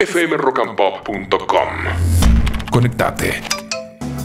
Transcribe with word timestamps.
fmrockandpop.com. 0.00 1.68
Conectate. 2.72 3.42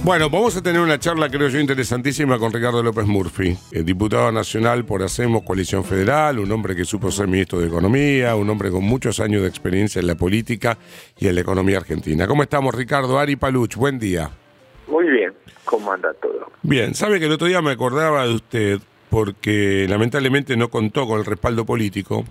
Bueno, 0.06 0.30
vamos 0.30 0.56
a 0.56 0.62
tener 0.64 0.80
una 0.80 0.98
charla, 1.00 1.30
creo 1.30 1.50
yo, 1.50 1.60
interesantísima 1.60 2.40
con 2.40 2.54
Ricardo 2.54 2.82
López 2.82 3.06
Murphy, 3.06 3.58
el 3.74 3.84
diputado 3.84 4.32
nacional 4.32 4.86
por 4.86 5.04
Hacemos 5.04 5.44
Coalición 5.44 5.84
Federal, 5.84 6.40
un 6.40 6.50
hombre 6.52 6.78
que 6.78 6.86
supo 6.86 7.12
ser 7.12 7.28
ministro 7.28 7.60
de 7.60 7.68
Economía, 7.68 8.36
un 8.36 8.50
hombre 8.50 8.72
con 8.72 8.86
muchos 8.86 9.20
años 9.20 9.42
de 9.42 9.50
experiencia 9.50 10.00
en 10.00 10.08
la 10.08 10.16
política 10.16 10.78
y 11.18 11.28
en 11.28 11.36
la 11.36 11.42
economía 11.42 11.80
argentina. 11.80 12.26
¿Cómo 12.26 12.44
estamos, 12.44 12.74
Ricardo? 12.74 13.20
Ari 13.20 13.36
Paluch, 13.36 13.76
buen 13.76 14.00
día. 14.00 14.30
Muy 14.88 15.10
bien, 15.10 15.34
¿cómo 15.66 15.92
anda 15.92 16.14
todo? 16.14 16.52
Bien, 16.62 16.96
sabe 16.96 17.20
que 17.20 17.26
el 17.26 17.34
otro 17.34 17.48
día 17.48 17.62
me 17.62 17.72
acordaba 17.72 18.26
de 18.26 18.34
usted 18.34 18.80
porque 19.10 19.88
lamentablemente 19.90 20.58
no 20.58 20.70
contó 20.70 21.08
con 21.08 21.20
el 21.20 21.26
respaldo 21.26 21.66
político 21.66 22.26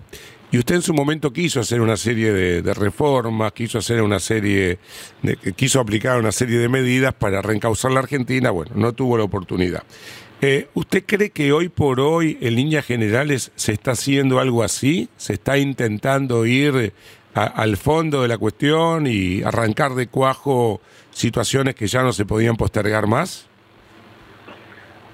y 0.51 0.57
usted 0.57 0.75
en 0.75 0.81
su 0.81 0.93
momento 0.93 1.33
quiso 1.33 1.59
hacer 1.59 1.81
una 1.81 1.97
serie 1.97 2.31
de, 2.31 2.73
reformas, 2.73 3.51
quiso 3.51 3.79
hacer 3.79 4.01
una 4.01 4.19
serie, 4.19 4.77
de, 5.21 5.37
quiso 5.55 5.79
aplicar 5.79 6.19
una 6.19 6.31
serie 6.31 6.59
de 6.59 6.69
medidas 6.69 7.13
para 7.13 7.41
reencauzar 7.41 7.91
la 7.91 7.99
Argentina, 7.99 8.51
bueno, 8.51 8.71
no 8.75 8.93
tuvo 8.93 9.17
la 9.17 9.23
oportunidad. 9.23 9.83
Eh, 10.41 10.67
¿Usted 10.73 11.03
cree 11.05 11.31
que 11.31 11.51
hoy 11.51 11.69
por 11.69 11.99
hoy, 11.99 12.37
en 12.41 12.55
líneas 12.55 12.85
generales, 12.85 13.51
se 13.55 13.71
está 13.71 13.91
haciendo 13.91 14.39
algo 14.39 14.63
así? 14.63 15.09
¿Se 15.17 15.33
está 15.33 15.57
intentando 15.57 16.45
ir 16.45 16.93
al 17.33 17.77
fondo 17.77 18.21
de 18.21 18.27
la 18.27 18.37
cuestión 18.37 19.07
y 19.07 19.41
arrancar 19.43 19.93
de 19.95 20.07
cuajo 20.07 20.79
situaciones 21.09 21.75
que 21.75 21.87
ya 21.87 22.03
no 22.03 22.13
se 22.13 22.25
podían 22.25 22.55
postergar 22.55 23.07
más? 23.07 23.49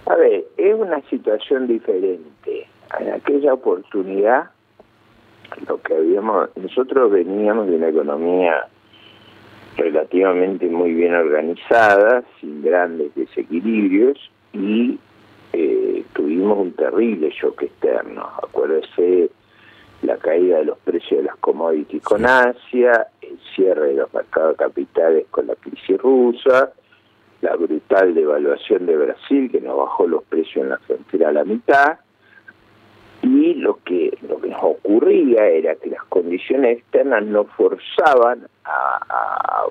A 0.05 0.15
ver, 0.15 0.45
es 0.57 0.75
una 0.75 1.01
situación 1.09 1.67
diferente. 1.67 2.67
En 2.99 3.13
aquella 3.13 3.53
oportunidad 3.53 4.51
lo 5.67 5.81
que 5.81 5.95
habíamos, 5.95 6.49
nosotros 6.55 7.11
veníamos 7.11 7.67
de 7.67 7.75
una 7.75 7.89
economía 7.89 8.67
relativamente 9.77 10.67
muy 10.67 10.93
bien 10.93 11.13
organizada, 11.13 12.23
sin 12.39 12.61
grandes 12.61 13.13
desequilibrios 13.15 14.17
y 14.53 14.99
eh, 15.53 16.03
tuvimos 16.13 16.57
un 16.57 16.73
terrible 16.73 17.29
shock 17.31 17.63
externo. 17.63 18.29
Acuérdese 18.43 19.29
la 20.03 20.17
caída 20.17 20.57
de 20.57 20.65
los 20.65 20.77
precios 20.79 21.21
de 21.21 21.23
las 21.27 21.35
commodities 21.37 22.01
con 22.01 22.25
Asia, 22.25 23.07
el 23.21 23.37
cierre 23.55 23.89
de 23.89 23.93
los 23.95 24.13
mercados 24.13 24.57
capitales 24.57 25.25
con 25.29 25.47
la 25.47 25.55
crisis 25.55 25.97
rusa, 25.99 26.71
la 27.41 27.55
brutal 27.55 28.13
devaluación 28.13 28.85
de 28.85 28.97
Brasil 28.97 29.51
que 29.51 29.61
nos 29.61 29.77
bajó 29.77 30.07
los 30.07 30.23
precios 30.23 30.63
en 30.63 30.69
la 30.69 30.77
frontera 30.79 31.29
a 31.29 31.33
la 31.33 31.43
mitad 31.43 31.99
y 33.41 33.55
lo 33.55 33.79
que 33.83 34.15
lo 34.27 34.39
que 34.39 34.49
nos 34.49 34.61
ocurría 34.61 35.47
era 35.47 35.75
que 35.75 35.89
las 35.89 36.03
condiciones 36.05 36.77
externas 36.77 37.23
nos 37.25 37.47
forzaban 37.53 38.47
a, 38.65 39.63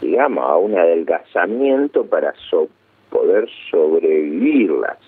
digamos 0.00 0.44
a 0.44 0.56
un 0.56 0.76
adelgazamiento 0.76 2.04
para 2.06 2.34
poder 3.10 3.48
sobrevivirlas. 3.70 4.98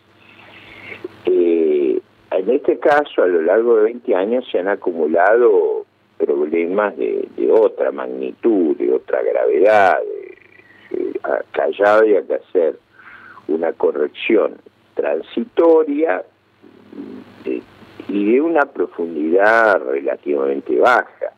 Eh, 1.25 2.01
en 2.31 2.51
este 2.51 2.79
caso 2.79 3.23
a 3.25 3.27
lo 3.27 3.43
largo 3.43 3.79
de 3.79 3.85
20 3.85 4.15
años 4.15 4.45
se 4.53 4.61
han 4.61 4.69
acumulado 4.69 5.85
problemas 6.17 6.97
de, 6.97 7.27
otra 7.51 7.91
magnitud 7.91 8.77
de 8.77 8.93
otra 8.93 9.21
gravedad 9.23 9.99
callado 11.51 12.05
y 12.07 12.15
hay 12.15 12.25
que 12.25 12.35
hacer 12.35 12.79
una 13.49 13.73
corrección 13.73 14.59
transitoria 14.95 16.25
y 18.09 18.33
de 18.33 18.41
una 18.41 18.63
profundidad 18.63 19.81
relativamente 19.83 20.79
baja. 20.79 21.33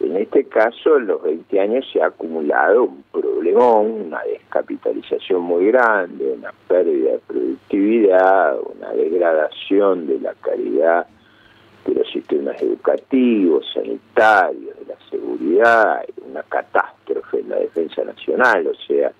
En 0.00 0.16
este 0.16 0.44
caso, 0.44 0.96
en 0.96 1.06
los 1.06 1.22
20 1.22 1.60
años 1.60 1.88
se 1.92 2.02
ha 2.02 2.06
acumulado 2.06 2.84
un 2.84 3.04
problemón, 3.12 4.06
una 4.06 4.20
descapitalización 4.24 5.42
muy 5.42 5.66
grande, 5.66 6.32
una 6.32 6.52
pérdida 6.66 7.12
de 7.12 7.18
productividad, 7.20 8.58
una 8.58 8.90
degradación 8.92 10.08
de 10.08 10.18
la 10.18 10.34
calidad 10.34 11.06
de 11.86 11.94
los 11.94 12.10
sistemas 12.10 12.60
educativos, 12.60 13.64
sanitarios, 13.72 14.76
de 14.80 14.86
la 14.86 14.98
seguridad, 15.08 16.04
una 16.28 16.42
catástrofe 16.44 17.40
en 17.40 17.50
la 17.50 17.56
defensa 17.56 18.02
nacional, 18.04 18.66
o 18.66 18.74
sea, 18.74 19.12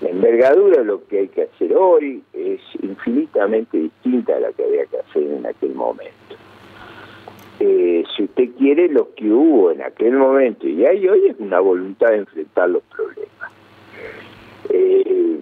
la 0.00 0.10
envergadura 0.10 0.78
de 0.78 0.84
lo 0.84 1.04
que 1.06 1.20
hay 1.20 1.28
que 1.28 1.42
hacer 1.42 1.74
hoy 1.76 2.22
es 2.32 2.60
infinitamente 2.82 3.78
distinta 3.78 4.36
a 4.36 4.40
la 4.40 4.52
que 4.52 4.64
había 4.64 4.86
que 4.86 4.98
hacer 4.98 5.22
en 5.22 5.46
aquel 5.46 5.74
momento. 5.74 6.12
Eh, 7.60 8.04
si 8.16 8.24
usted 8.24 8.50
quiere, 8.58 8.88
lo 8.88 9.14
que 9.14 9.30
hubo 9.30 9.70
en 9.70 9.82
aquel 9.82 10.12
momento 10.14 10.66
y 10.66 10.84
hay 10.84 11.06
hoy 11.08 11.28
es 11.28 11.36
una 11.38 11.60
voluntad 11.60 12.08
de 12.08 12.18
enfrentar 12.18 12.68
los 12.68 12.82
problemas. 12.84 13.52
Eh, 14.70 15.40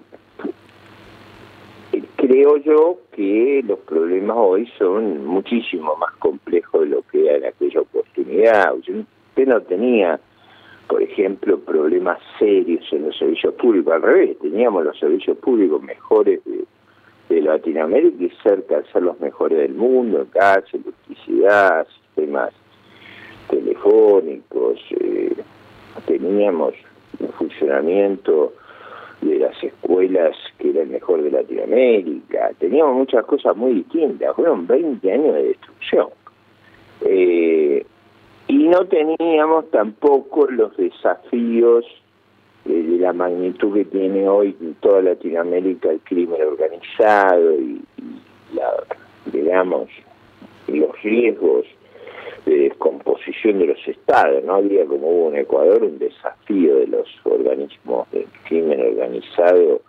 creo 2.16 2.56
yo 2.58 2.98
que 3.12 3.62
los 3.66 3.80
problemas 3.80 4.36
hoy 4.38 4.70
son 4.78 5.26
muchísimo 5.26 5.96
más 5.96 6.12
complejos 6.18 6.82
de 6.82 6.86
lo 6.86 7.02
que 7.02 7.26
era 7.26 7.38
en 7.38 7.44
aquella 7.46 7.80
oportunidad. 7.80 8.74
Usted 8.74 9.46
no 9.46 9.60
tenía 9.62 10.20
por 10.92 11.02
ejemplo, 11.02 11.58
problemas 11.58 12.18
serios 12.38 12.84
en 12.92 13.06
los 13.06 13.16
servicios 13.16 13.54
públicos. 13.54 13.94
Al 13.94 14.02
revés, 14.02 14.38
teníamos 14.40 14.84
los 14.84 14.98
servicios 14.98 15.38
públicos 15.38 15.82
mejores 15.82 16.40
de, 16.44 17.40
Latinoamérica 17.40 18.24
y 18.24 18.30
cerca 18.42 18.76
de 18.76 18.92
ser 18.92 19.04
los 19.04 19.18
mejores 19.18 19.56
del 19.56 19.72
mundo, 19.72 20.26
gas, 20.34 20.64
electricidad, 20.70 21.86
sistemas 21.88 22.50
telefónicos. 23.48 24.78
Eh, 25.00 25.34
teníamos 26.04 26.74
un 27.20 27.28
funcionamiento 27.28 28.52
de 29.22 29.38
las 29.38 29.64
escuelas 29.64 30.36
que 30.58 30.70
era 30.70 30.82
el 30.82 30.90
mejor 30.90 31.22
de 31.22 31.30
Latinoamérica. 31.30 32.50
Teníamos 32.58 32.96
muchas 32.96 33.24
cosas 33.24 33.56
muy 33.56 33.72
distintas. 33.72 34.36
Fueron 34.36 34.66
20 34.66 35.10
años 35.10 35.34
de 35.36 35.42
destrucción. 35.44 36.08
Eh, 37.00 37.31
no 38.72 38.86
teníamos 38.86 39.70
tampoco 39.70 40.46
los 40.50 40.74
desafíos 40.78 41.84
de 42.64 42.98
la 42.98 43.12
magnitud 43.12 43.74
que 43.74 43.84
tiene 43.84 44.26
hoy 44.26 44.56
en 44.62 44.74
toda 44.76 45.02
Latinoamérica 45.02 45.90
el 45.90 46.00
crimen 46.00 46.40
organizado 46.42 47.52
y, 47.60 47.82
la, 48.54 48.72
digamos, 49.26 49.90
los 50.68 51.02
riesgos 51.02 51.66
de 52.46 52.60
descomposición 52.60 53.58
de 53.58 53.66
los 53.66 53.86
estados. 53.86 54.42
No 54.44 54.54
había 54.54 54.86
como 54.86 55.06
hubo 55.06 55.28
en 55.28 55.40
Ecuador 55.40 55.82
un 55.84 55.98
desafío 55.98 56.76
de 56.76 56.86
los 56.86 57.06
organismos 57.24 58.10
del 58.10 58.26
crimen 58.48 58.80
organizado 58.80 59.82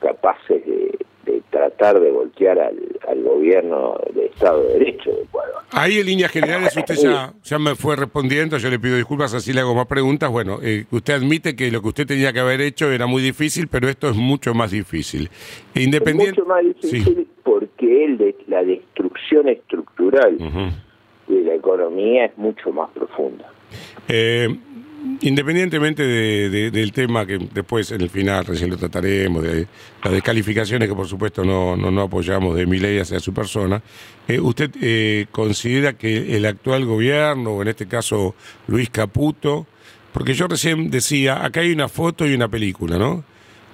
capaces 0.00 0.66
de, 0.66 0.98
tratar 1.50 2.00
de 2.00 2.10
voltear 2.10 2.58
al, 2.58 2.76
gobierno 3.22 3.98
de 4.14 4.26
Estado 4.26 4.62
de 4.62 4.78
Derecho 4.78 5.10
de 5.10 5.22
Ecuador. 5.22 5.62
Ahí 5.72 5.98
en 5.98 6.06
líneas 6.06 6.30
generales 6.30 6.76
usted 6.76 6.94
ya, 6.96 7.32
ya 7.42 7.58
me 7.58 7.74
fue 7.74 7.96
respondiendo, 7.96 8.58
yo 8.58 8.70
le 8.70 8.78
pido 8.78 8.96
disculpas 8.96 9.34
así 9.34 9.52
le 9.52 9.60
hago 9.60 9.74
más 9.74 9.86
preguntas. 9.86 10.30
Bueno, 10.30 10.58
eh, 10.62 10.84
usted 10.90 11.14
admite 11.14 11.56
que 11.56 11.70
lo 11.70 11.82
que 11.82 11.88
usted 11.88 12.06
tenía 12.06 12.32
que 12.32 12.40
haber 12.40 12.60
hecho 12.60 12.90
era 12.90 13.06
muy 13.06 13.22
difícil, 13.22 13.68
pero 13.68 13.88
esto 13.88 14.08
es 14.08 14.16
mucho 14.16 14.54
más 14.54 14.70
difícil. 14.70 15.30
Independiente... 15.74 16.32
Es 16.32 16.38
mucho 16.38 16.48
más 16.48 16.64
difícil 16.64 17.28
porque 17.42 18.04
el 18.04 18.18
de, 18.18 18.36
la 18.46 18.62
destrucción 18.62 19.48
estructural 19.48 20.36
de 21.28 21.40
la 21.42 21.54
economía 21.54 22.26
es 22.26 22.38
mucho 22.38 22.72
más 22.72 22.90
profunda. 22.90 23.50
Eh, 24.08 24.48
Independientemente 25.22 26.02
del 26.02 26.92
tema 26.92 27.24
que 27.24 27.38
después 27.38 27.90
en 27.90 28.02
el 28.02 28.10
final 28.10 28.44
recién 28.44 28.68
lo 28.70 28.76
trataremos, 28.76 29.42
de 29.42 29.66
las 30.02 30.12
descalificaciones 30.12 30.88
que 30.88 30.94
por 30.94 31.08
supuesto 31.08 31.44
no, 31.44 31.76
no, 31.76 32.02
apoyamos 32.02 32.54
de 32.54 32.66
mi 32.66 32.78
ley 32.78 32.98
hacia 32.98 33.18
su 33.18 33.32
persona, 33.32 33.82
eh, 34.28 34.38
¿usted 34.40 34.70
eh, 34.80 35.26
considera 35.30 35.94
que 35.94 36.36
el 36.36 36.44
actual 36.44 36.84
gobierno, 36.84 37.52
o 37.52 37.62
en 37.62 37.68
este 37.68 37.86
caso 37.86 38.34
Luis 38.66 38.90
Caputo, 38.90 39.66
porque 40.12 40.34
yo 40.34 40.48
recién 40.48 40.90
decía, 40.90 41.44
acá 41.44 41.60
hay 41.60 41.72
una 41.72 41.88
foto 41.88 42.26
y 42.26 42.34
una 42.34 42.48
película, 42.48 42.98
¿no? 42.98 43.24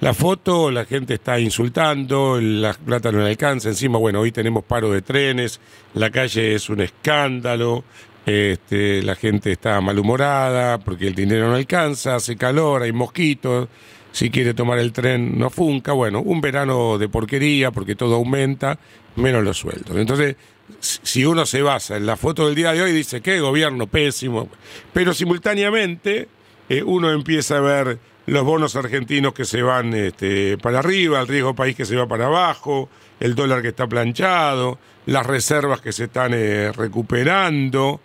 La 0.00 0.12
foto, 0.12 0.70
la 0.70 0.84
gente 0.84 1.14
está 1.14 1.40
insultando, 1.40 2.38
la 2.38 2.74
plata 2.74 3.10
no 3.10 3.20
le 3.20 3.30
alcanza, 3.30 3.70
encima, 3.70 3.98
bueno, 3.98 4.20
hoy 4.20 4.30
tenemos 4.30 4.62
paro 4.62 4.90
de 4.90 5.00
trenes, 5.00 5.58
la 5.94 6.10
calle 6.10 6.54
es 6.54 6.68
un 6.68 6.82
escándalo, 6.82 7.82
este, 8.26 9.02
la 9.02 9.14
gente 9.14 9.52
está 9.52 9.80
malhumorada 9.80 10.78
porque 10.78 11.06
el 11.06 11.14
dinero 11.14 11.48
no 11.48 11.54
alcanza, 11.54 12.16
hace 12.16 12.36
calor, 12.36 12.82
hay 12.82 12.92
mosquitos, 12.92 13.68
si 14.10 14.30
quiere 14.30 14.52
tomar 14.52 14.78
el 14.80 14.92
tren 14.92 15.38
no 15.38 15.48
funca, 15.48 15.92
bueno, 15.92 16.20
un 16.20 16.40
verano 16.40 16.98
de 16.98 17.08
porquería 17.08 17.70
porque 17.70 17.94
todo 17.94 18.16
aumenta, 18.16 18.78
menos 19.14 19.44
los 19.44 19.58
sueldos. 19.58 19.96
Entonces, 19.96 20.34
si 20.80 21.24
uno 21.24 21.46
se 21.46 21.62
basa 21.62 21.96
en 21.96 22.04
la 22.06 22.16
foto 22.16 22.46
del 22.46 22.56
día 22.56 22.72
de 22.72 22.82
hoy, 22.82 22.92
dice, 22.92 23.20
qué 23.20 23.38
gobierno 23.38 23.86
pésimo, 23.86 24.48
pero 24.92 25.14
simultáneamente 25.14 26.28
eh, 26.68 26.82
uno 26.82 27.12
empieza 27.12 27.58
a 27.58 27.60
ver 27.60 27.98
los 28.26 28.42
bonos 28.42 28.74
argentinos 28.74 29.34
que 29.34 29.44
se 29.44 29.62
van 29.62 29.94
este, 29.94 30.58
para 30.58 30.80
arriba, 30.80 31.20
el 31.20 31.28
riesgo 31.28 31.54
país 31.54 31.76
que 31.76 31.84
se 31.84 31.94
va 31.94 32.08
para 32.08 32.26
abajo, 32.26 32.88
el 33.20 33.36
dólar 33.36 33.62
que 33.62 33.68
está 33.68 33.86
planchado, 33.86 34.78
las 35.06 35.24
reservas 35.24 35.80
que 35.80 35.92
se 35.92 36.04
están 36.04 36.32
eh, 36.34 36.72
recuperando. 36.72 38.00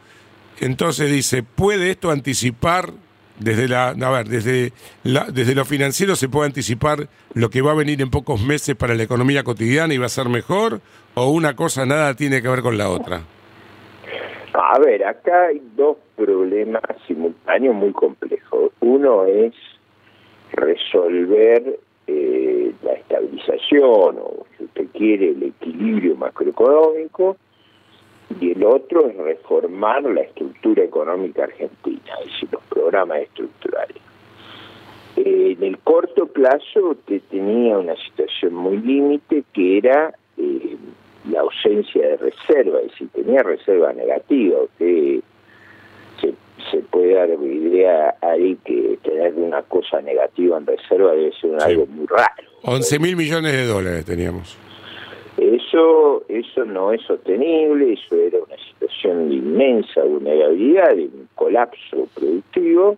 Entonces 0.61 1.11
dice, 1.11 1.43
¿puede 1.43 1.91
esto 1.91 2.11
anticipar 2.11 2.91
desde 3.39 3.67
la, 3.67 3.89
a 3.89 4.11
ver, 4.11 4.27
desde 4.27 4.71
la, 5.03 5.25
desde 5.25 5.55
lo 5.55 5.65
financiero 5.65 6.15
se 6.15 6.29
puede 6.29 6.45
anticipar 6.45 7.07
lo 7.33 7.49
que 7.49 7.61
va 7.61 7.71
a 7.71 7.75
venir 7.75 8.01
en 8.01 8.11
pocos 8.11 8.41
meses 8.41 8.75
para 8.75 8.93
la 8.93 9.03
economía 9.03 9.43
cotidiana 9.43 9.93
y 9.93 9.97
va 9.97 10.05
a 10.05 10.09
ser 10.09 10.29
mejor 10.29 10.79
o 11.15 11.31
una 11.31 11.55
cosa 11.55 11.85
nada 11.85 12.13
tiene 12.13 12.41
que 12.41 12.47
ver 12.47 12.61
con 12.61 12.77
la 12.77 12.89
otra? 12.89 13.21
A 14.53 14.79
ver, 14.79 15.03
acá 15.03 15.47
hay 15.47 15.61
dos 15.75 15.97
problemas 16.15 16.83
simultáneos 17.07 17.73
muy 17.73 17.91
complejos. 17.93 18.71
Uno 18.81 19.25
es 19.25 19.53
resolver 20.51 21.79
eh, 22.07 22.71
la 22.83 22.93
estabilización 22.93 24.17
o, 24.19 24.45
si 24.57 24.65
usted 24.65 24.87
quiere, 24.93 25.29
el 25.29 25.43
equilibrio 25.43 26.15
macroeconómico 26.15 27.37
y 28.39 28.51
el 28.51 28.63
otro 28.63 29.07
es 29.07 29.15
reformar 29.15 30.03
la 30.03 30.21
estructura 30.21 30.83
económica 30.83 31.43
argentina, 31.43 32.13
es 32.21 32.31
decir, 32.31 32.49
los 32.51 32.63
programas 32.63 33.19
estructurales. 33.19 33.97
Eh, 35.17 35.55
en 35.57 35.63
el 35.63 35.77
corto 35.79 36.27
plazo 36.27 36.91
usted 36.91 37.21
tenía 37.29 37.77
una 37.77 37.95
situación 37.97 38.53
muy 38.53 38.77
límite 38.77 39.43
que 39.53 39.77
era 39.77 40.13
eh, 40.37 40.77
la 41.29 41.41
ausencia 41.41 42.07
de 42.07 42.17
reserva, 42.17 42.79
es 42.79 42.91
decir, 42.91 43.09
tenía 43.09 43.43
reserva 43.43 43.93
negativa. 43.93 44.61
Usted 44.63 45.19
se, 46.21 46.33
se 46.71 46.77
puede 46.89 47.13
dar 47.13 47.29
idea 47.29 48.15
ahí 48.21 48.57
que 48.63 48.97
tener 49.03 49.33
una 49.35 49.61
cosa 49.63 50.01
negativa 50.01 50.57
en 50.57 50.65
reserva 50.65 51.11
debe 51.11 51.31
ser 51.39 51.61
algo 51.61 51.85
muy 51.87 52.07
raro. 52.07 52.43
11 52.63 52.99
mil 52.99 53.15
millones 53.15 53.51
de 53.51 53.65
dólares 53.65 54.05
teníamos. 54.05 54.57
Eso, 55.71 56.23
eso 56.27 56.65
no 56.65 56.91
es 56.91 57.01
sostenible, 57.03 57.93
eso 57.93 58.15
era 58.17 58.39
una 58.39 58.57
situación 58.57 59.29
de 59.29 59.35
inmensa 59.35 60.03
vulnerabilidad, 60.03 60.93
de 60.93 61.05
un 61.05 61.29
colapso 61.35 62.09
productivo. 62.13 62.97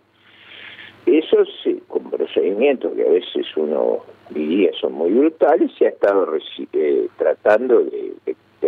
Eso 1.06 1.44
sí, 1.62 1.80
con 1.86 2.10
procedimientos 2.10 2.92
que 2.94 3.06
a 3.06 3.10
veces 3.12 3.46
uno 3.56 4.00
diría 4.30 4.72
son 4.80 4.94
muy 4.94 5.12
brutales, 5.12 5.70
se 5.78 5.86
ha 5.86 5.90
estado 5.90 6.26
eh, 6.72 7.08
tratando 7.16 7.84
de, 7.84 8.14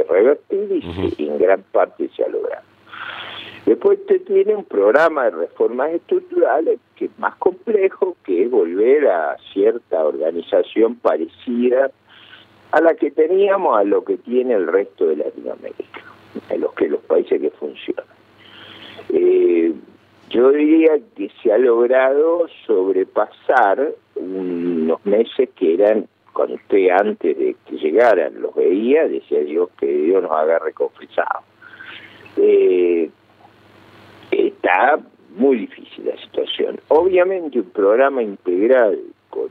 revertir 0.09 0.85
y, 1.19 1.27
en 1.27 1.39
gran 1.39 1.65
parte 1.73 2.09
se 2.15 2.23
ha 2.23 2.29
logrado. 2.29 2.63
Después 3.65 3.99
usted 3.99 4.23
tiene 4.23 4.55
un 4.55 4.65
programa 4.65 5.25
de 5.25 5.31
reformas 5.31 5.91
estructurales 5.95 6.79
que 6.95 7.07
es 7.07 7.19
más 7.19 7.35
complejo, 7.37 8.17
que 8.25 8.45
es 8.45 8.51
volver 8.53 9.09
a 9.09 9.37
cierta 9.53 10.05
organización 10.05 10.95
parecida 10.95 11.91
a 12.73 12.81
la 12.81 12.95
que 12.95 13.11
teníamos, 13.11 13.79
a 13.79 13.85
lo 13.85 14.05
que 14.05 14.17
tiene 14.19 14.55
el 14.55 14.67
resto 14.67 15.07
de 15.07 15.17
Latinoamérica, 15.17 16.03
a 16.51 16.57
los 16.57 16.73
que 16.75 16.89
los 16.89 17.01
países 17.03 17.41
que 17.41 17.51
funcionan. 17.51 18.05
Eh, 19.11 19.73
yo 20.31 20.51
diría 20.51 20.99
que 21.15 21.31
se 21.43 21.53
ha 21.53 21.59
logrado 21.59 22.47
sobrepasar 22.67 23.93
unos 24.17 25.05
meses 25.07 25.49
que 25.55 25.75
eran, 25.75 26.09
cuando 26.33 26.57
usted 26.57 26.89
antes 26.91 27.39
de 27.39 27.57
que 27.67 27.77
llegaran 27.77 28.41
los 28.41 28.55
veía, 28.55 29.07
decía 29.07 29.41
Dios 29.41 29.71
que 29.79 29.87
Dios 29.87 30.23
nos 30.23 30.33
haga 30.33 30.59
reconfesado. 30.59 31.45
Eh, 32.37 33.09
está 34.31 34.99
muy 35.37 35.59
difícil 35.59 36.07
la 36.07 36.17
situación. 36.19 36.81
Obviamente 36.89 37.61
un 37.61 37.71
programa 37.71 38.23
integral 38.23 38.99
con 39.31 39.49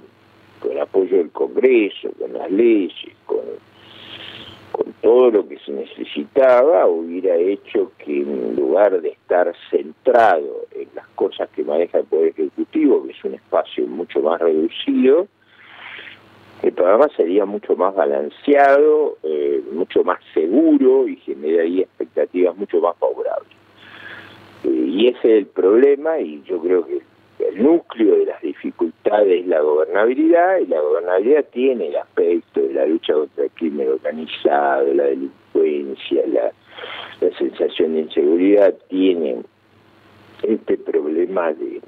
con 0.66 0.72
el 0.76 0.82
apoyo 0.82 1.18
del 1.18 1.32
Congreso, 1.32 2.10
con 2.20 2.34
las 2.34 2.50
leyes, 2.50 2.94
con, 3.26 3.42
con 4.72 4.94
todo 5.02 5.30
lo 5.32 5.48
que 5.48 5.60
se 5.60 5.72
necesitaba, 5.72 6.88
hubiera 6.88 7.36
hecho 7.36 7.92
que 8.00 8.22
en 8.22 8.56
lugar 8.56 9.00
de 9.02 9.10
estar 9.10 9.54
centrado 9.70 10.66
en 10.72 10.88
las 10.96 11.08
cosas 11.10 11.50
que 11.50 11.64
maneja 11.64 12.00
el 12.00 12.06
Poder 12.06 12.30
Ejecutivo, 12.30 13.06
que 13.06 13.12
es 13.12 13.24
un 13.24 13.36
espacio 13.36 13.86
mucho 13.86 14.22
más 14.22 14.42
reducido, 14.42 15.28
el 16.64 16.74
programa 16.74 17.08
sería 17.16 17.46
mucho 17.46 17.76
más 17.76 17.94
balanceado, 17.94 19.18
eh, 19.24 19.62
mucho 19.72 20.04
más 20.04 20.20
seguro 20.34 21.08
y 21.08 21.18
generaría 21.18 21.84
expectativas 21.84 22.56
mucho 22.58 22.80
más 22.80 22.98
favorables. 22.98 23.52
Eh, 24.64 24.70
y 24.70 25.08
ese 25.10 25.18
es 25.20 25.38
el 25.40 25.46
problema 25.46 26.20
y 26.20 26.42
yo 26.44 26.60
creo 26.60 26.86
que 26.88 27.02
el 27.40 27.62
núcleo 27.62 28.18
de 28.18 28.26
las 28.26 28.42
dificultades 28.42 29.42
es 29.42 29.48
la 29.48 29.60
gobernabilidad 29.60 30.60
y 30.60 30.68
la 30.68 30.80
gobernabilidad 30.80 31.46
tiene 31.52 31.88
el 31.88 31.98
aspecto 31.98 32.62
de 32.62 32.74
la 32.74 32.86
lucha 32.86 33.14
contra 33.14 33.44
el 33.44 33.52
crimen 33.52 33.90
organizado, 33.90 34.94
la 34.94 35.04
delincuencia, 35.04 36.24
la, 36.28 36.52
sensación 37.38 37.94
de 37.94 38.02
inseguridad, 38.02 38.74
tiene 38.90 39.42
este 40.44 40.78
problema 40.78 41.54
de, 41.54 41.82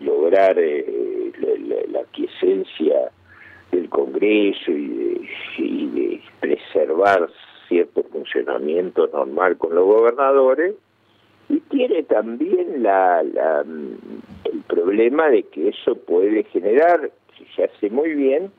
lograr 0.00 0.58
eh, 0.58 1.32
la, 1.90 2.02
quiesencia 2.12 3.10
del 3.72 3.88
Congreso 3.88 4.70
y 4.70 5.86
de 5.86 6.20
preservar 6.40 7.28
cierto 7.68 8.02
funcionamiento 8.04 9.06
normal 9.08 9.56
con 9.56 9.74
los 9.74 9.84
gobernadores 9.84 10.74
y 11.48 11.60
tiene 11.60 12.02
también 12.04 12.82
la, 12.82 13.20
el 13.20 14.62
problema 14.66 15.28
de 15.28 15.42
que 15.44 15.68
eso 15.68 15.94
puede 15.94 16.44
generar, 16.44 17.10
si 17.36 17.44
se 17.54 17.64
hace 17.64 17.90
muy 17.90 18.14
bien, 18.14 18.50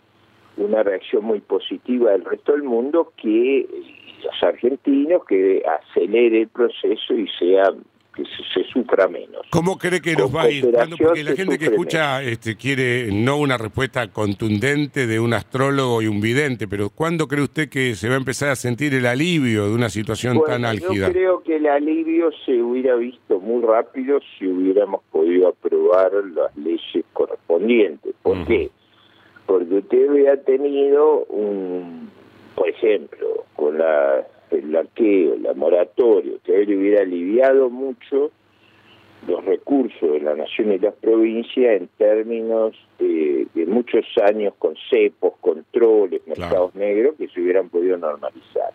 una 0.58 0.84
reacción 0.84 1.26
muy 1.26 1.42
positiva 1.42 2.12
del 2.12 2.26
resto 2.26 2.54
del 2.54 2.64
mundo 2.64 3.12
que 3.18 3.68
los 4.24 4.44
argentinos 4.44 5.26
que 5.26 5.64
acelere 5.66 6.42
el 6.42 6.48
proceso 6.48 7.14
y 7.14 7.28
sea 7.40 7.66
que 8.16 8.24
se, 8.24 8.64
sufra 8.72 9.08
menos. 9.08 9.42
¿Cómo 9.50 9.78
cree 9.78 10.02
que 10.02 10.16
nos 10.16 10.34
va 10.34 10.44
a 10.44 10.50
ir? 10.52 10.66
porque 10.98 11.24
la 11.24 11.36
gente 11.36 11.58
que 11.58 11.66
escucha 11.66 12.24
este, 12.24 12.56
quiere 12.56 13.10
no 13.12 13.38
una 13.38 13.58
respuesta 13.58 14.08
contundente 14.08 15.08
de 15.08 15.20
un 15.20 15.34
astrólogo 15.34 16.02
y 16.02 16.08
un 16.08 16.22
vidente, 16.22 16.68
pero 16.68 16.90
¿cuándo 16.90 17.28
cree 17.28 17.44
usted 17.44 17.70
que 17.70 17.96
se 17.96 18.08
va 18.08 18.16
a 18.16 18.18
empezar 18.18 18.50
a 18.50 18.56
sentir 18.56 18.94
el 18.94 19.06
alivio 19.06 19.68
de 19.68 19.76
una 19.76 19.90
situación 19.90 20.42
tan 20.46 20.66
álgida? 20.66 21.08
Yo 21.08 21.14
creo 21.14 21.44
que 21.44 21.58
el 21.58 21.68
alivio 21.68 22.32
se 22.46 22.62
hubiera 22.62 22.96
visto 22.96 23.40
muy 23.40 23.64
rápido 23.64 24.20
si 24.38 24.48
hubiéramos 24.48 25.02
podido 25.12 25.50
aprobar 25.50 26.12
las 26.34 26.56
leyes 26.58 27.06
correspondientes. 27.14 28.16
¿Por 28.22 28.46
qué? 28.46 28.70
Porque 29.46 29.76
usted 29.76 30.10
hubiera 30.10 30.38
tenido 30.38 31.26
un, 31.26 32.10
por 32.56 32.70
ejemplo, 32.70 33.46
con 33.56 33.78
la 33.78 34.26
el 34.52 34.72
laqueo, 34.72 35.38
la 35.38 35.54
moratoria, 35.54 36.34
que 36.44 36.66
le 36.66 36.78
hubiera 36.78 37.02
aliviado 37.02 37.70
mucho 37.70 38.32
los 39.28 39.44
recursos 39.44 40.12
de 40.12 40.20
la 40.20 40.36
nación 40.36 40.72
y 40.72 40.80
las 40.80 40.94
provincias 40.96 41.82
en 41.82 41.88
términos 41.98 42.76
de, 43.00 43.48
muchos 43.68 44.06
años 44.24 44.54
con 44.60 44.76
cepos, 44.90 45.34
controles, 45.42 46.22
mercados 46.28 46.76
negros 46.76 47.16
que 47.18 47.28
se 47.30 47.42
hubieran 47.42 47.70
podido 47.70 47.98
normalizar. 47.98 48.72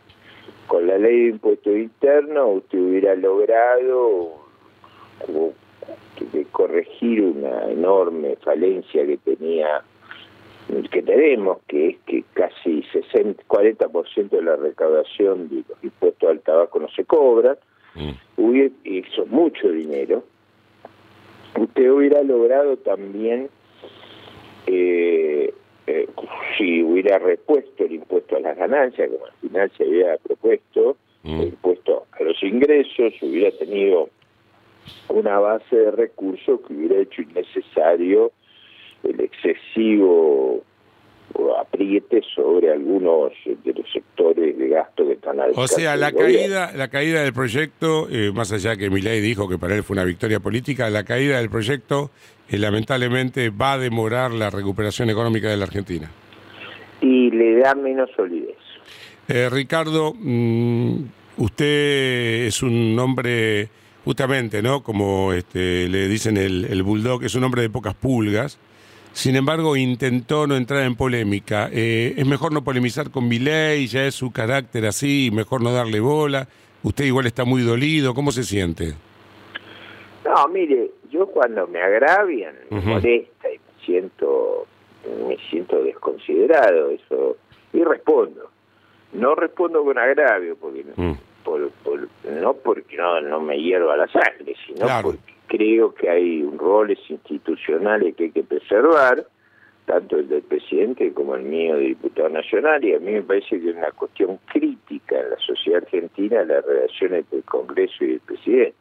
Con 0.66 0.87
la 0.87 0.99
ley 0.99 1.25
de 1.25 1.28
impuestos 1.30 1.76
internos 1.76 2.59
usted 2.59 2.78
hubiera 2.78 3.14
logrado 3.14 4.40
corregir 6.52 7.23
una 7.23 7.71
enorme 7.71 8.37
falencia 8.37 9.06
que 9.06 9.16
tenía 9.18 9.83
que 10.91 11.03
tenemos, 11.03 11.59
que 11.69 11.91
es 11.91 11.97
que 12.07 12.25
casi 12.33 12.83
60, 12.93 13.43
40% 13.47 14.29
de 14.31 14.43
la 14.43 14.57
recaudación 14.57 15.49
de 15.49 15.65
los 15.69 15.83
impuestos 15.83 16.29
al 16.29 16.41
tabaco 16.41 16.81
no 16.81 16.89
se 16.91 17.05
cobran, 17.05 17.57
mm. 17.95 18.11
eso 18.85 19.23
es 19.23 19.29
mucho 19.29 19.71
dinero, 19.71 20.25
usted 21.59 21.91
hubiera 21.91 22.23
logrado 22.23 22.77
también, 22.79 23.49
eh, 24.67 25.53
eh, 25.87 26.09
si 26.57 26.83
hubiera 26.83 27.19
repuesto 27.19 27.85
el 27.85 27.93
impuesto 27.93 28.37
a 28.37 28.41
las 28.41 28.57
ganancias, 28.57 29.11
como 29.11 29.27
al 29.27 29.33
final 29.41 29.73
se 29.77 29.85
había 29.85 30.17
propuesto, 30.19 30.97
mm. 31.23 31.41
el 31.41 31.49
impuesto 31.49 32.07
a 32.12 32.23
los 32.23 32.43
ingresos, 32.43 33.15
hubiera 33.23 33.50
tenido 33.57 34.09
una 35.09 35.39
base 35.39 35.77
de 35.77 35.91
recursos 35.91 36.61
que 36.67 36.75
hubiera 36.75 36.99
hecho 37.00 37.23
innecesario 37.23 38.33
el 39.04 39.21
excesivo 39.21 40.64
apriete 41.61 42.23
sobre 42.35 42.73
algunos 42.73 43.33
de 43.45 43.73
los 43.73 43.90
sectores 43.92 44.59
de 44.59 44.69
gasto 44.69 45.07
que 45.07 45.12
están 45.14 45.40
al 45.40 45.52
O 45.54 45.66
sea, 45.66 45.97
la 45.97 46.12
caída, 46.12 46.73
la 46.75 46.88
caída 46.88 47.23
del 47.23 47.33
proyecto, 47.33 48.09
eh, 48.11 48.33
más 48.33 48.52
allá 48.52 48.76
que 48.76 48.90
Milei 48.90 49.21
dijo 49.21 49.49
que 49.49 49.59
para 49.59 49.76
él 49.76 49.83
fue 49.83 49.95
una 49.95 50.04
victoria 50.04 50.40
política, 50.40 50.90
la 50.90 51.04
caída 51.04 51.38
del 51.38 51.50
proyecto 51.50 52.11
eh, 52.49 52.59
lamentablemente 52.59 53.50
va 53.50 53.75
a 53.75 53.78
demorar 53.78 54.33
la 54.33 54.50
recuperación 54.50 55.11
económica 55.11 55.49
de 55.49 55.57
la 55.57 55.64
Argentina. 55.64 56.11
Y 57.00 57.30
le 57.30 57.59
da 57.61 57.75
menos 57.75 58.11
solidez. 58.14 58.57
Eh, 59.28 59.49
Ricardo, 59.50 60.12
mm, 60.14 61.04
usted 61.38 62.47
es 62.47 62.62
un 62.62 62.99
hombre 62.99 63.69
justamente, 64.04 64.61
¿no? 64.61 64.83
Como 64.83 65.33
este, 65.33 65.88
le 65.88 66.09
dicen 66.09 66.37
el, 66.37 66.64
el 66.64 66.83
bulldog, 66.83 67.23
es 67.25 67.35
un 67.35 67.45
hombre 67.45 67.62
de 67.62 67.71
pocas 67.71 67.95
pulgas. 67.95 68.59
Sin 69.12 69.37
embargo, 69.37 69.76
intentó 69.76 70.47
no 70.47 70.57
entrar 70.57 70.85
en 70.85 70.95
polémica. 70.95 71.69
Eh, 71.73 72.14
es 72.17 72.26
mejor 72.26 72.52
no 72.52 72.62
polemizar 72.62 73.11
con 73.11 73.29
Milei, 73.29 73.87
ya 73.87 74.05
es 74.07 74.14
su 74.14 74.31
carácter 74.33 74.87
así, 74.87 75.31
mejor 75.33 75.62
no 75.62 75.73
darle 75.73 76.00
bola. 76.00 76.47
Usted 76.83 77.05
igual 77.05 77.26
está 77.26 77.45
muy 77.45 77.62
dolido, 77.62 78.14
¿cómo 78.14 78.33
se 78.33 78.45
siente? 78.45 78.95
No, 80.25 80.49
mire, 80.49 80.90
yo 81.11 81.26
cuando 81.26 81.67
me 81.67 81.81
agravian, 81.83 82.55
me 82.71 82.81
molesta 82.81 83.49
y 83.52 83.59
me 83.59 83.85
siento, 83.85 84.67
me 85.29 85.37
siento 85.50 85.83
desconsiderado, 85.83 86.90
eso, 86.90 87.37
y 87.73 87.83
respondo. 87.83 88.50
No 89.12 89.35
respondo 89.35 89.83
con 89.85 89.99
agravio, 89.99 90.57
porque 90.57 90.85
no- 90.85 91.02
Mm. 91.05 91.19
por, 91.45 91.71
por- 91.83 92.09
no 92.31 92.52
porque 92.55 92.97
no, 92.97 93.21
no 93.23 93.40
me 93.40 93.57
hierva 93.61 93.97
la 93.97 94.07
sangre, 94.07 94.55
sino 94.67 94.81
Claro. 94.87 95.09
porque 95.11 95.29
creo 95.50 95.92
que 95.95 96.09
hay 96.09 96.42
roles 96.57 96.99
institucionales 97.09 98.14
que 98.14 98.25
hay 98.25 98.30
que 98.30 98.45
preservar, 98.45 99.26
tanto 99.85 100.16
el 100.19 100.28
del 100.28 100.42
presidente 100.42 101.12
como 101.12 101.35
el 101.35 101.42
mío 101.42 101.75
de 101.75 101.87
diputado 101.87 102.28
nacional, 102.28 102.85
y 102.85 102.95
a 102.95 103.00
mí 103.00 103.11
me 103.11 103.23
parece 103.23 103.61
que 103.61 103.71
es 103.71 103.76
una 103.76 103.90
cuestión 103.90 104.38
crítica 104.52 105.19
en 105.19 105.30
la 105.30 105.38
sociedad 105.45 105.83
argentina 105.83 106.45
las 106.45 106.64
relaciones 106.64 107.19
entre 107.25 107.38
el 107.38 107.45
Congreso 107.45 108.04
y 108.04 108.12
el 108.12 108.21
presidente. 108.21 108.75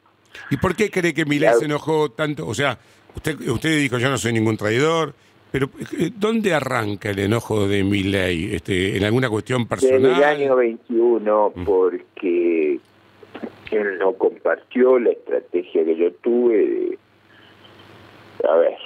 ¿Y 0.51 0.57
por 0.57 0.75
qué 0.75 0.91
cree 0.91 1.13
que 1.13 1.25
Claro. 1.25 1.57
se 1.57 1.65
enojó 1.65 2.09
tanto? 2.11 2.45
O 2.47 2.53
sea, 2.53 2.77
usted, 3.15 3.39
usted 3.49 3.79
dijo, 3.79 3.97
yo 3.97 4.09
no 4.09 4.17
soy 4.19 4.33
ningún 4.33 4.55
traidor, 4.57 5.15
pero 5.51 5.71
eh, 5.97 6.11
¿dónde 6.15 6.53
arranca 6.53 7.09
el 7.09 7.17
enojo 7.17 7.67
de 7.67 7.83
Milei? 7.83 8.53
Este, 8.53 8.95
¿En 8.95 9.03
alguna 9.03 9.27
cuestión 9.29 9.67
Desde 9.67 9.95
el 9.95 10.01
personal? 10.03 10.23
año 10.23 10.55
21, 10.55 11.53
Mm. 11.55 11.63
porque 11.65 12.79
él 13.77 13.97
no 13.99 14.13
compartió 14.13 14.97
la 14.99 15.11
estrategia 15.11 15.85
que 15.85 15.95
yo 15.95 16.11
tuve 16.21 16.57
de, 16.57 16.97
a 18.47 18.55
ver, 18.55 18.77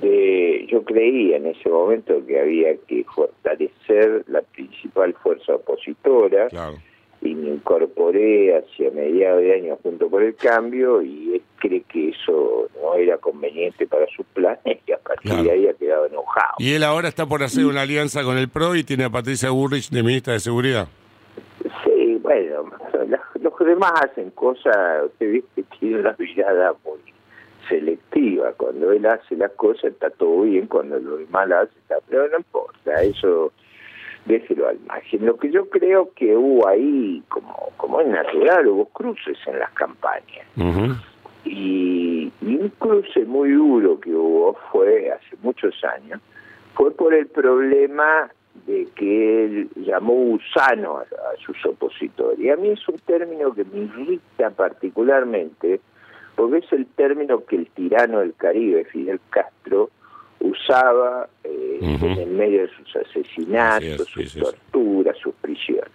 de, 0.00 0.66
yo 0.70 0.82
creía 0.84 1.36
en 1.36 1.46
ese 1.46 1.68
momento 1.68 2.24
que 2.26 2.40
había 2.40 2.76
que 2.88 3.04
fortalecer 3.04 4.24
la 4.28 4.42
principal 4.42 5.14
fuerza 5.22 5.54
opositora 5.54 6.48
Claro. 6.48 6.76
y 7.22 7.34
me 7.34 7.50
incorporé 7.50 8.56
hacia 8.56 8.90
mediados 8.90 9.42
de 9.42 9.54
año 9.54 9.78
junto 9.82 10.08
por 10.08 10.22
el 10.22 10.34
cambio 10.34 11.02
y 11.02 11.34
él 11.34 11.42
cree 11.58 11.82
que 11.82 12.10
eso 12.10 12.68
no 12.82 12.94
era 12.94 13.18
conveniente 13.18 13.86
para 13.86 14.06
sus 14.08 14.24
planes 14.26 14.60
y 14.86 14.92
a 14.92 14.98
partir 14.98 15.30
Claro. 15.30 15.44
de 15.44 15.50
ahí 15.50 15.66
ha 15.68 15.74
quedado 15.74 16.06
enojado. 16.06 16.54
Y 16.58 16.72
él 16.72 16.82
ahora 16.84 17.08
está 17.08 17.26
por 17.26 17.42
hacer 17.42 17.66
una 17.66 17.82
alianza 17.82 18.22
con 18.24 18.38
el 18.38 18.48
PRO 18.48 18.74
y 18.76 18.84
tiene 18.84 19.04
a 19.04 19.10
Patricia 19.10 19.50
Burrich 19.50 19.90
de 19.90 20.02
ministra 20.02 20.32
de 20.34 20.40
Seguridad. 20.40 20.88
Sí, 21.84 22.18
bueno, 22.22 22.70
los 23.60 23.68
demás 23.68 23.92
hacen 24.02 24.30
cosas, 24.30 25.04
usted 25.04 25.32
ve 25.32 25.44
que 25.54 25.62
tiene 25.78 26.00
una 26.00 26.16
mirada 26.18 26.74
muy 26.82 26.98
selectiva. 27.68 28.52
Cuando 28.56 28.90
él 28.90 29.04
hace 29.04 29.36
las 29.36 29.52
cosas 29.52 29.92
está 29.92 30.08
todo 30.10 30.42
bien, 30.42 30.66
cuando 30.66 30.98
los 30.98 31.18
demás 31.18 31.48
la 31.48 31.60
hacen 31.60 31.76
está, 31.82 31.96
pero 32.08 32.28
no 32.28 32.38
importa, 32.38 33.02
eso 33.02 33.52
déjelo 34.24 34.68
al 34.68 34.78
margen. 34.80 35.26
Lo 35.26 35.36
que 35.36 35.50
yo 35.50 35.68
creo 35.68 36.10
que 36.14 36.34
hubo 36.34 36.66
ahí, 36.66 37.22
como, 37.28 37.70
como 37.76 38.00
es 38.00 38.08
natural, 38.08 38.66
hubo 38.66 38.86
cruces 38.86 39.38
en 39.46 39.58
las 39.58 39.70
campañas. 39.72 40.46
Y 41.44 42.32
un 42.42 42.72
cruce 42.78 43.24
muy 43.24 43.52
duro 43.52 44.00
que 44.00 44.10
hubo 44.10 44.54
fue 44.72 45.10
hace 45.10 45.36
muchos 45.42 45.74
años, 45.84 46.20
fue 46.74 46.90
por 46.92 47.12
el 47.12 47.26
problema 47.26 48.30
de 48.66 48.88
que 48.94 49.44
él 49.44 49.70
llamó 49.76 50.12
gusano 50.12 50.98
a, 50.98 51.02
a 51.02 51.44
sus 51.44 51.56
opositores. 51.64 52.38
Y 52.38 52.50
a 52.50 52.56
mí 52.56 52.70
es 52.70 52.88
un 52.88 52.98
término 52.98 53.54
que 53.54 53.64
me 53.64 53.84
irrita 53.84 54.50
particularmente, 54.50 55.80
porque 56.34 56.58
es 56.58 56.72
el 56.72 56.86
término 56.86 57.44
que 57.44 57.56
el 57.56 57.66
tirano 57.68 58.20
del 58.20 58.34
Caribe, 58.34 58.84
Fidel 58.84 59.20
Castro, 59.30 59.90
usaba 60.40 61.28
eh, 61.44 61.78
en 61.80 62.18
el 62.18 62.30
medio 62.30 62.62
de 62.62 62.68
sus 62.68 62.96
asesinatos, 62.96 64.00
es, 64.16 64.30
sus 64.32 64.34
torturas, 64.34 65.16
sus 65.18 65.34
prisiones. 65.34 65.90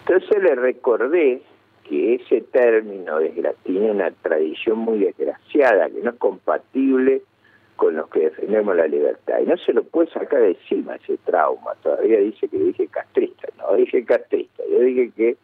Entonces 0.00 0.42
le 0.42 0.54
recordé 0.54 1.42
que 1.84 2.16
ese 2.16 2.42
término 2.42 3.18
tiene 3.64 3.90
una 3.90 4.10
tradición 4.10 4.78
muy 4.78 4.98
desgraciada, 4.98 5.88
que 5.88 6.00
no 6.02 6.10
es 6.10 6.16
compatible 6.16 7.22
con 7.78 7.94
los 7.94 8.10
que 8.10 8.24
defendemos 8.24 8.74
la 8.74 8.88
libertad. 8.88 9.38
Y 9.40 9.46
no 9.46 9.56
se 9.56 9.72
lo 9.72 9.84
puede 9.84 10.10
sacar 10.10 10.40
de 10.40 10.48
encima 10.48 10.96
ese 10.96 11.16
trauma. 11.18 11.74
Todavía 11.80 12.18
dice 12.18 12.48
que 12.48 12.58
dije 12.58 12.88
castrista. 12.88 13.46
No 13.56 13.76
dije 13.76 14.04
castrista. 14.04 14.64
Yo 14.68 14.80
dije 14.80 15.12
que 15.16 15.36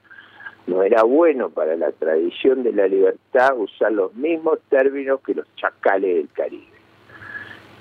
no 0.66 0.82
era 0.82 1.04
bueno 1.04 1.48
para 1.50 1.76
la 1.76 1.92
tradición 1.92 2.64
de 2.64 2.72
la 2.72 2.88
libertad 2.88 3.56
usar 3.56 3.92
los 3.92 4.12
mismos 4.16 4.58
términos 4.68 5.20
que 5.20 5.34
los 5.34 5.46
chacales 5.54 6.16
del 6.16 6.28
Caribe. 6.32 6.74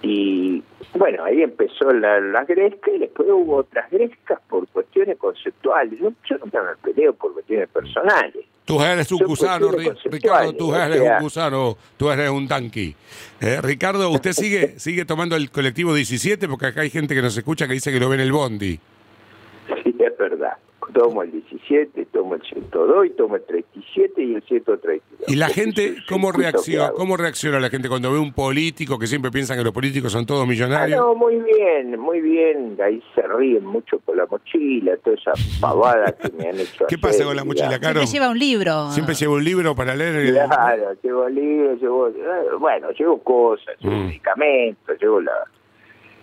Y 0.03 0.63
bueno, 0.93 1.23
ahí 1.23 1.41
empezó 1.41 1.91
la, 1.91 2.19
la 2.19 2.45
gresca 2.45 2.91
y 2.91 2.99
después 2.99 3.27
hubo 3.31 3.55
otras 3.55 3.89
grescas 3.89 4.39
por 4.47 4.67
cuestiones 4.67 5.17
conceptuales. 5.17 5.99
Yo, 5.99 6.11
yo 6.25 6.37
nunca 6.37 6.61
me 6.61 6.75
peleo 6.75 7.13
por 7.13 7.33
cuestiones 7.33 7.69
personales. 7.69 8.45
Tú 8.65 8.81
eres 8.81 9.11
un 9.11 9.19
Son 9.19 9.27
gusano, 9.27 9.71
Ricardo, 10.05 10.53
tú 10.53 10.73
eres 10.73 11.01
un 11.01 11.19
gusano, 11.19 11.77
tú 11.97 12.09
eres 12.09 12.29
un 12.29 12.47
tanqui. 12.47 12.95
Eh, 13.41 13.59
Ricardo, 13.61 14.09
¿usted 14.09 14.31
sigue 14.31 14.75
sigue 14.79 15.03
tomando 15.03 15.35
el 15.35 15.51
colectivo 15.51 15.93
17? 15.93 16.47
Porque 16.47 16.67
acá 16.67 16.81
hay 16.81 16.89
gente 16.89 17.13
que 17.13 17.21
nos 17.21 17.35
escucha 17.35 17.67
que 17.67 17.73
dice 17.73 17.91
que 17.91 17.99
lo 17.99 18.07
ve 18.07 18.15
en 18.15 18.21
el 18.21 18.31
bondi. 18.31 18.79
Sí, 19.83 19.95
es 19.99 20.17
verdad. 20.17 20.53
Tomo 20.93 21.23
el 21.23 21.31
17, 21.31 22.05
tomo 22.11 22.35
el 22.35 22.41
102, 22.41 23.05
y 23.05 23.09
tomo 23.11 23.35
el 23.35 23.43
37 23.45 24.21
y 24.23 24.35
el 24.35 24.43
132. 24.43 25.29
¿Y 25.29 25.35
la 25.35 25.47
gente 25.49 25.95
cómo 26.09 26.31
reacciona, 26.31 26.91
cómo 26.91 27.15
reacciona 27.17 27.59
la 27.59 27.69
gente 27.69 27.87
cuando 27.89 28.11
ve 28.11 28.19
un 28.19 28.33
político 28.33 28.99
que 28.99 29.07
siempre 29.07 29.31
piensan 29.31 29.57
que 29.57 29.63
los 29.63 29.73
políticos 29.73 30.11
son 30.11 30.25
todos 30.25 30.43
Ah, 30.43 30.47
millonarios? 30.47 30.99
no, 30.99 31.15
muy 31.15 31.39
bien, 31.39 31.99
muy 31.99 32.21
bien. 32.21 32.77
Ahí 32.83 33.01
se 33.15 33.21
ríen 33.27 33.65
mucho 33.65 33.99
con 33.99 34.17
la 34.17 34.25
mochila, 34.25 34.97
toda 34.97 35.15
esa 35.15 35.31
pavada 35.61 36.11
que 36.11 36.29
me 36.31 36.49
han 36.49 36.59
hecho 36.59 36.85
¿Qué 36.89 36.95
hacer, 36.95 36.99
pasa 36.99 37.23
con 37.23 37.35
la 37.35 37.43
mochila. 37.45 37.79
Caro? 37.79 37.99
Siempre 38.05 38.07
lleva 38.19 38.29
un 38.29 38.39
libro. 38.39 38.91
Siempre 38.91 39.15
lleva 39.15 39.33
un 39.33 39.43
libro 39.43 39.75
para 39.75 39.95
leer. 39.95 40.15
el- 40.15 40.33
Claro, 40.33 40.93
llevo 41.01 41.29
libros, 41.29 41.81
llevo, 41.81 42.07
eh, 42.09 42.13
bueno, 42.59 42.91
llevo 42.91 43.21
cosas, 43.23 43.75
llevo 43.79 43.95
Mm. 43.95 44.05
medicamentos, 44.07 44.97
llevo 45.01 45.21
la... 45.21 45.31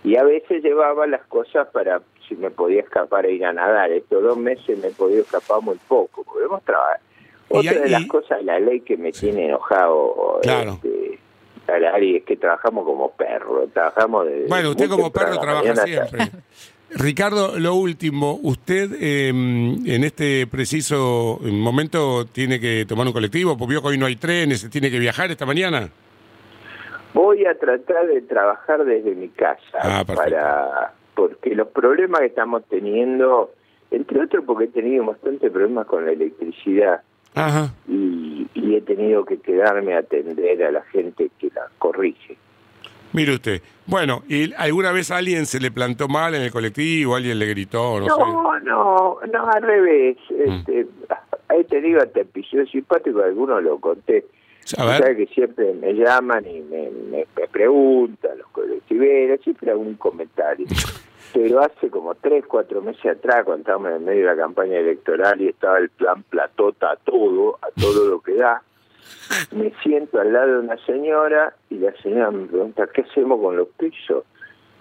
Y 0.03 0.15
a 0.15 0.23
veces 0.23 0.63
llevaba 0.63 1.05
las 1.05 1.21
cosas 1.27 1.67
para 1.71 2.01
si 2.31 2.37
me 2.41 2.49
podía 2.49 2.81
escapar 2.81 3.25
a 3.25 3.29
ir 3.29 3.43
a 3.45 3.51
nadar. 3.51 3.91
Estos 3.91 4.23
dos 4.23 4.37
meses 4.37 4.77
me 4.79 4.87
he 4.87 4.91
podido 4.91 5.21
escapar 5.23 5.61
muy 5.61 5.77
poco, 5.87 6.25
trabajado. 6.65 6.99
Y 7.49 7.57
Otra 7.67 7.81
de 7.81 7.89
las 7.89 8.05
cosas 8.05 8.43
la 8.45 8.59
ley 8.59 8.79
que 8.79 8.95
me 8.95 9.11
tiene 9.11 9.47
enojado 9.47 10.39
Claro. 10.41 10.79
este, 10.83 11.19
Ari, 11.67 12.17
es 12.17 12.23
que 12.23 12.37
trabajamos 12.37 12.85
como 12.85 13.11
perro, 13.11 13.67
trabajamos 13.73 14.25
de... 14.25 14.45
Bueno, 14.47 14.69
usted 14.71 14.89
como 14.89 15.11
perro 15.11 15.37
trabaja 15.39 15.71
hasta- 15.71 15.85
siempre. 15.85 16.19
Ricardo, 16.93 17.57
lo 17.59 17.75
último, 17.75 18.39
usted 18.43 18.91
eh, 18.99 19.29
en 19.29 20.03
este 20.03 20.45
preciso 20.47 21.39
momento 21.41 22.25
tiene 22.25 22.59
que 22.59 22.85
tomar 22.85 23.07
un 23.07 23.13
colectivo, 23.13 23.57
porque 23.57 23.71
vio 23.71 23.81
que 23.81 23.87
hoy 23.89 23.97
no 23.97 24.05
hay 24.05 24.17
trenes, 24.17 24.69
tiene 24.69 24.89
que 24.91 24.99
viajar 24.99 25.31
esta 25.31 25.45
mañana. 25.45 25.89
Voy 27.13 27.45
a 27.45 27.53
tratar 27.57 28.07
de 28.07 28.21
trabajar 28.21 28.83
desde 28.85 29.13
mi 29.15 29.29
casa 29.29 29.77
Ah, 29.81 30.03
para 30.05 30.93
porque 31.15 31.55
los 31.55 31.67
problemas 31.69 32.21
que 32.21 32.27
estamos 32.27 32.63
teniendo, 32.69 33.51
entre 33.91 34.23
otros 34.23 34.43
porque 34.45 34.65
he 34.65 34.69
tenido 34.69 35.05
bastante 35.05 35.49
problemas 35.49 35.87
con 35.87 36.05
la 36.05 36.11
electricidad 36.11 37.01
Ajá. 37.35 37.73
y, 37.87 38.47
y 38.53 38.75
he 38.75 38.81
tenido 38.81 39.25
que 39.25 39.37
quedarme 39.37 39.93
a 39.93 39.99
atender 39.99 40.63
a 40.63 40.71
la 40.71 40.81
gente 40.83 41.29
que 41.39 41.49
la 41.53 41.67
corrige. 41.77 42.37
Mire 43.13 43.33
usted. 43.33 43.61
Bueno, 43.85 44.23
¿y 44.27 44.53
alguna 44.53 44.91
vez 44.91 45.11
a 45.11 45.17
alguien 45.17 45.45
se 45.45 45.59
le 45.59 45.71
plantó 45.71 46.07
mal 46.07 46.33
en 46.33 46.43
el 46.43 46.51
colectivo? 46.51 47.15
¿Alguien 47.15 47.39
le 47.39 47.45
gritó? 47.47 47.99
No, 47.99 48.05
sé. 48.05 48.21
No, 48.21 48.59
no, 48.61 49.19
no, 49.31 49.49
al 49.49 49.61
revés. 49.61 50.17
Mm. 50.29 50.51
Este, 50.51 50.87
he 51.49 51.63
tenido 51.65 52.01
hasta 52.01 52.21
episodios 52.21 52.69
simpáticos, 52.69 53.23
algunos 53.23 53.61
lo 53.63 53.79
conté. 53.79 54.25
A 54.77 54.85
ver. 54.85 55.03
sea 55.03 55.15
que 55.15 55.27
siempre 55.27 55.73
me 55.73 55.93
llaman 55.93 56.45
y 56.45 56.61
me, 56.61 56.89
me, 56.89 57.27
me 57.35 57.47
preguntan 57.47 58.37
los 58.37 58.47
colectiveros, 58.47 59.41
siempre 59.41 59.71
algún 59.71 59.95
comentario. 59.95 60.67
Pero 61.33 61.61
hace 61.61 61.89
como 61.89 62.13
tres, 62.15 62.45
cuatro 62.45 62.81
meses 62.81 63.05
atrás, 63.05 63.45
cuando 63.45 63.61
estábamos 63.61 63.91
en 63.91 63.97
el 63.97 64.01
medio 64.01 64.27
de 64.27 64.35
la 64.35 64.41
campaña 64.41 64.77
electoral 64.77 65.39
y 65.39 65.47
estaba 65.47 65.77
el 65.77 65.89
plan 65.89 66.23
platota 66.23 66.91
a 66.91 66.95
todo, 66.97 67.57
a 67.61 67.67
todo 67.79 68.09
lo 68.09 68.19
que 68.19 68.35
da, 68.35 68.61
me 69.51 69.71
siento 69.81 70.19
al 70.19 70.33
lado 70.33 70.47
de 70.47 70.59
una 70.59 70.85
señora 70.85 71.53
y 71.69 71.75
la 71.75 71.93
señora 72.01 72.31
me 72.31 72.47
pregunta, 72.47 72.87
¿qué 72.93 73.01
hacemos 73.01 73.39
con 73.39 73.55
los 73.55 73.69
pisos? 73.69 74.25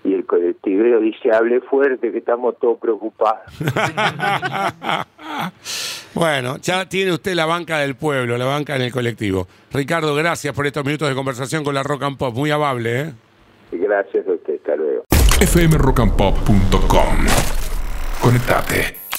Y 0.03 0.15
el 0.15 0.25
colectivero 0.25 0.99
dice, 0.99 1.31
hable 1.31 1.61
fuerte, 1.61 2.11
que 2.11 2.19
estamos 2.19 2.59
todos 2.59 2.79
preocupados. 2.79 3.43
bueno, 6.14 6.57
ya 6.59 6.88
tiene 6.88 7.12
usted 7.12 7.35
la 7.35 7.47
banca 7.47 7.79
del 7.79 7.95
pueblo, 7.95 8.37
la 8.37 8.45
banca 8.47 8.76
en 8.76 8.83
el 8.83 8.93
colectivo. 8.93 9.47
Ricardo, 9.73 10.14
gracias 10.14 10.55
por 10.55 10.67
estos 10.67 10.85
minutos 10.85 11.09
de 11.09 11.14
conversación 11.14 11.64
con 11.64 11.75
la 11.75 11.83
Rock 11.83 12.02
and 12.02 12.17
Pop. 12.17 12.35
Muy 12.35 12.50
amable, 12.50 13.00
¿eh? 13.00 13.12
Gracias 13.73 14.26
a 14.26 14.33
usted, 14.33 14.55
hasta 14.57 14.76
luego. 14.76 15.05
fmrockandpop.com. 15.47 17.26
Conectate. 18.21 19.10